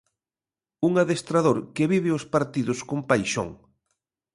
Un 0.87 0.93
adestrador 1.03 1.57
que 1.75 1.89
vive 1.93 2.11
os 2.17 2.25
partidos 2.33 2.79
con 2.89 2.99
paixón. 3.09 3.49